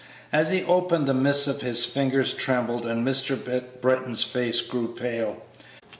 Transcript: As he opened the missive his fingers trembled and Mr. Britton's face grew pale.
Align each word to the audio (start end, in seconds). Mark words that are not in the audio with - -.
As 0.33 0.49
he 0.49 0.63
opened 0.63 1.05
the 1.07 1.13
missive 1.13 1.61
his 1.61 1.85
fingers 1.85 2.33
trembled 2.33 2.87
and 2.87 3.05
Mr. 3.07 3.37
Britton's 3.81 4.23
face 4.23 4.59
grew 4.59 4.91
pale. 4.95 5.43